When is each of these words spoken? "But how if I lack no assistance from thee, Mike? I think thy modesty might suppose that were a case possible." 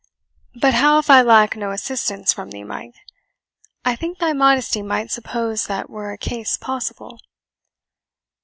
"But 0.59 0.73
how 0.73 0.97
if 0.97 1.11
I 1.11 1.21
lack 1.21 1.55
no 1.55 1.69
assistance 1.71 2.33
from 2.33 2.49
thee, 2.49 2.63
Mike? 2.63 2.95
I 3.85 3.95
think 3.95 4.17
thy 4.17 4.33
modesty 4.33 4.81
might 4.81 5.11
suppose 5.11 5.67
that 5.67 5.91
were 5.91 6.11
a 6.11 6.17
case 6.17 6.57
possible." 6.57 7.19